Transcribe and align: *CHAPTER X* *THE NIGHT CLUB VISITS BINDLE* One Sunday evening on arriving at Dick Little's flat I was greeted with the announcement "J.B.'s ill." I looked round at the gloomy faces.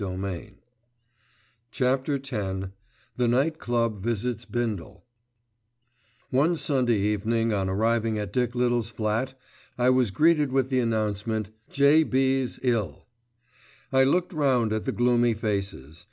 *CHAPTER 1.69 2.15
X* 2.15 2.27
*THE 3.17 3.27
NIGHT 3.27 3.59
CLUB 3.59 3.99
VISITS 3.99 4.45
BINDLE* 4.45 5.05
One 6.31 6.55
Sunday 6.55 6.97
evening 6.97 7.53
on 7.53 7.69
arriving 7.69 8.17
at 8.17 8.33
Dick 8.33 8.55
Little's 8.55 8.89
flat 8.89 9.35
I 9.77 9.91
was 9.91 10.09
greeted 10.09 10.51
with 10.51 10.69
the 10.69 10.79
announcement 10.79 11.51
"J.B.'s 11.69 12.59
ill." 12.63 13.05
I 13.93 14.03
looked 14.03 14.33
round 14.33 14.73
at 14.73 14.85
the 14.85 14.91
gloomy 14.91 15.35
faces. 15.35 15.99